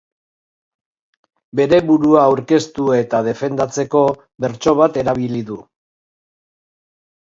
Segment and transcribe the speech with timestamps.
[1.59, 4.05] Bere burua aurkeztu eta defendatzeko
[4.49, 5.65] bertso bat erabili du.